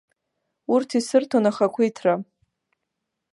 Урҭ 0.73 0.89
исырҭон 0.99 1.45
ахақәиҭра. 1.49 2.13